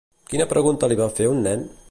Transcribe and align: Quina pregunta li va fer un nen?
Quina 0.31 0.47
pregunta 0.53 0.89
li 0.93 0.99
va 1.03 1.11
fer 1.21 1.29
un 1.37 1.47
nen? 1.51 1.67